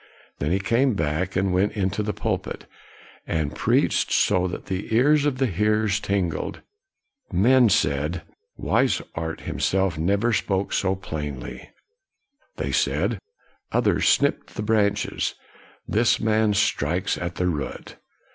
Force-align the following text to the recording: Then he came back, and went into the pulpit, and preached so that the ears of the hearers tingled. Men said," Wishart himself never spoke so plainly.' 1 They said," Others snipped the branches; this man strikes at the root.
Then 0.39 0.51
he 0.51 0.57
came 0.59 0.95
back, 0.95 1.35
and 1.35 1.53
went 1.53 1.73
into 1.73 2.01
the 2.01 2.11
pulpit, 2.11 2.65
and 3.27 3.53
preached 3.55 4.11
so 4.11 4.47
that 4.47 4.65
the 4.65 4.91
ears 4.95 5.25
of 5.27 5.37
the 5.37 5.45
hearers 5.45 5.99
tingled. 5.99 6.61
Men 7.31 7.69
said," 7.69 8.23
Wishart 8.57 9.41
himself 9.41 9.99
never 9.99 10.33
spoke 10.33 10.73
so 10.73 10.95
plainly.' 10.95 11.59
1 12.55 12.65
They 12.65 12.71
said," 12.71 13.19
Others 13.73 14.07
snipped 14.09 14.55
the 14.55 14.63
branches; 14.63 15.35
this 15.87 16.19
man 16.19 16.55
strikes 16.55 17.15
at 17.15 17.35
the 17.35 17.45
root. 17.45 17.97